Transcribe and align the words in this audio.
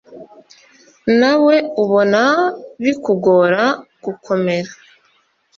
nawe 1.19 1.55
ubona 1.83 2.21
bikugora 2.83 3.63
gukomera 4.03 4.71